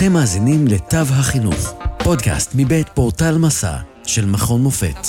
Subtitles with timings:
[0.00, 5.06] אתם מאזינים לתו החינוך, פודקאסט מבית פורטל מסע של מכון מופת.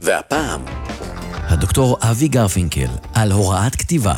[0.00, 0.64] והפעם,
[1.34, 4.14] הדוקטור אבי גרפינקל על הוראת כתיבה.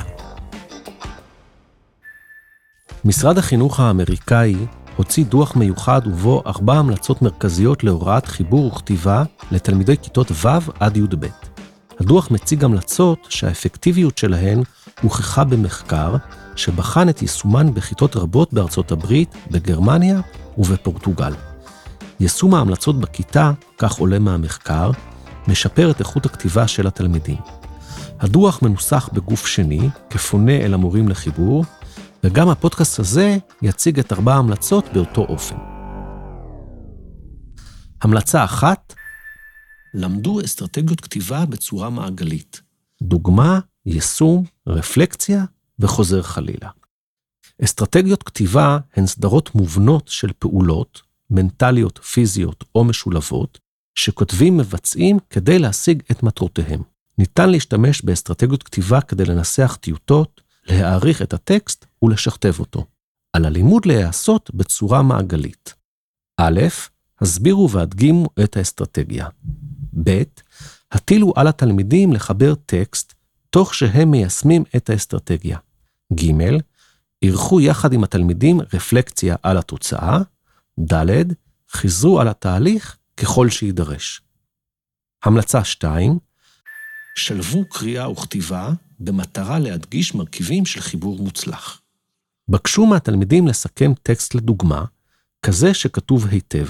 [3.04, 4.54] משרד החינוך האמריקאי
[4.96, 10.48] הוציא דוח מיוחד ובו ארבע המלצות מרכזיות להוראת חיבור וכתיבה לתלמידי כיתות ו'
[10.80, 11.27] עד י"ב.
[12.00, 14.62] הדוח מציג המלצות שהאפקטיביות שלהן
[15.02, 16.16] הוכחה במחקר
[16.56, 20.20] שבחן את יישומן בכיתות רבות בארצות הברית, בגרמניה
[20.59, 21.32] ובפורטוגל.
[22.20, 24.90] יישום ההמלצות בכיתה, כך עולה מהמחקר,
[25.48, 27.38] משפר את איכות הכתיבה של התלמידים.
[28.20, 31.65] הדוח מנוסח בגוף שני, כפונה אל המורים לחיבור,
[32.24, 35.56] וגם הפודקאסט הזה יציג את ארבע ההמלצות באותו אופן.
[38.02, 38.95] המלצה אחת,
[39.96, 42.60] למדו אסטרטגיות כתיבה בצורה מעגלית.
[43.02, 45.45] דוגמה, יישום, רפלקציה
[45.78, 46.70] וחוזר חלילה.
[47.64, 53.59] אסטרטגיות כתיבה הן סדרות מובנות של פעולות, מנטליות, פיזיות או משולבות,
[53.95, 56.82] שכותבים מבצעים כדי להשיג את מטרותיהם.
[57.18, 62.84] ניתן להשתמש באסטרטגיות כתיבה כדי לנסח טיוטות, להעריך את הטקסט ולשכתב אותו.
[63.32, 65.75] על הלימוד להיעשות בצורה מעגלית.
[66.41, 66.60] א',
[67.21, 69.28] הסבירו והדגימו את האסטרטגיה.
[70.05, 70.22] ב',
[70.93, 73.15] הטילו על התלמידים לחבר טקסט
[73.50, 75.59] תוך שהם מיישמים את האסטרטגיה.
[76.15, 76.33] ג',
[77.25, 80.19] ערכו יחד עם התלמידים רפלקציה על התוצאה.
[80.93, 81.33] ד',
[81.71, 84.21] חיזרו על התהליך ככל שיידרש.
[85.25, 86.19] המלצה 2,
[87.17, 91.81] שלבו קריאה וכתיבה במטרה להדגיש מרכיבים של חיבור מוצלח.
[92.49, 94.84] בקשו מהתלמידים לסכם טקסט לדוגמה,
[95.43, 96.67] כזה שכתוב היטב.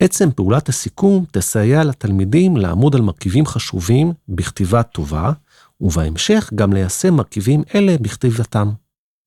[0.00, 5.32] עצם פעולת הסיכום תסייע לתלמידים לעמוד על מרכיבים חשובים בכתיבה טובה,
[5.80, 8.70] ובהמשך גם ליישם מרכיבים אלה בכתיבתם.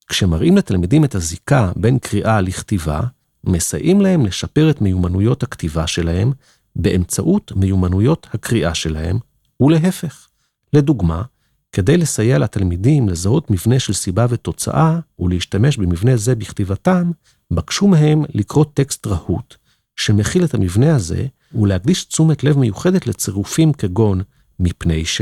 [0.07, 3.01] כשמראים לתלמידים את הזיקה בין קריאה לכתיבה,
[3.43, 6.31] מסייעים להם לשפר את מיומנויות הכתיבה שלהם
[6.75, 9.19] באמצעות מיומנויות הקריאה שלהם,
[9.61, 10.27] ולהפך.
[10.73, 11.23] לדוגמה,
[11.71, 17.11] כדי לסייע לתלמידים לזהות מבנה של סיבה ותוצאה ולהשתמש במבנה זה בכתיבתם,
[17.51, 19.55] בקשו מהם לקרוא טקסט רהוט,
[19.99, 24.21] שמכיל את המבנה הזה, ולהקדיש תשומת לב מיוחדת לצירופים כגון
[24.59, 25.21] מפני ש,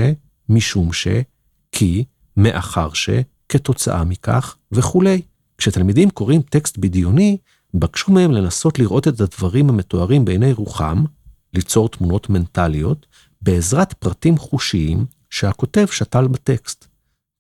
[0.50, 1.08] משום ש,
[1.72, 2.04] כי,
[2.38, 3.10] מאחר ש,
[3.50, 5.22] כתוצאה מכך וכולי.
[5.58, 7.38] כשתלמידים קוראים טקסט בדיוני,
[7.74, 11.04] בקשו מהם לנסות לראות את הדברים המתוארים בעיני רוחם,
[11.54, 13.06] ליצור תמונות מנטליות,
[13.42, 16.88] בעזרת פרטים חושיים שהכותב שתל בטקסט.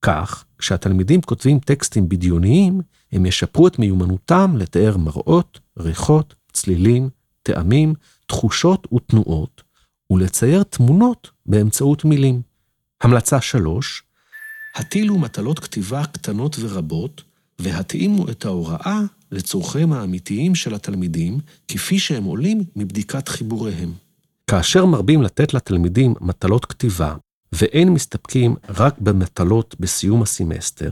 [0.01, 2.81] כך, כשהתלמידים כותבים טקסטים בדיוניים,
[3.11, 7.09] הם ישפרו את מיומנותם לתאר מראות, ריחות, צלילים,
[7.47, 7.93] טעמים,
[8.25, 9.61] תחושות ותנועות,
[10.11, 12.41] ולצייר תמונות באמצעות מילים.
[13.01, 14.03] המלצה 3,
[14.75, 17.23] הטילו מטלות כתיבה קטנות ורבות,
[17.59, 23.93] והתאימו את ההוראה לצורכיהם האמיתיים של התלמידים, כפי שהם עולים מבדיקת חיבוריהם.
[24.47, 27.15] כאשר מרבים לתת לתלמידים מטלות כתיבה,
[27.51, 30.89] ואין מסתפקים רק במטלות בסיום הסמסטר,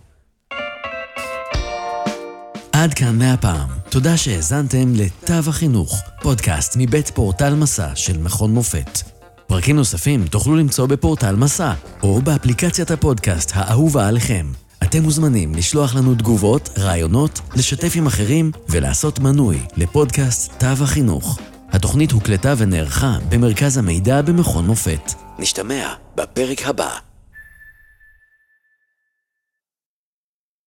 [2.83, 3.69] עד כאן מהפעם.
[3.91, 8.99] תודה שהאזנתם לתו החינוך, פודקאסט מבית פורטל מסע של מכון מופת.
[9.47, 11.73] פרקים נוספים תוכלו למצוא בפורטל מסע,
[12.03, 14.47] או באפליקציית הפודקאסט האהובה עליכם.
[14.83, 21.39] אתם מוזמנים לשלוח לנו תגובות, רעיונות, לשתף עם אחרים ולעשות מנוי לפודקאסט תו החינוך.
[21.73, 25.13] התוכנית הוקלטה ונערכה במרכז המידע במכון מופת.
[25.39, 27.08] נשתמע בפרק הבא.